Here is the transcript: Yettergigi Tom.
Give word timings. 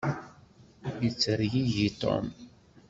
Yettergigi 1.01 1.89
Tom. 2.01 2.23